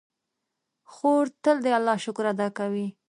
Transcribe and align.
خور 0.93 1.25
تل 1.43 1.57
د 1.63 1.67
الله 1.77 1.97
شکر 2.05 2.25
ادا 2.33 2.47
کوي. 2.57 2.87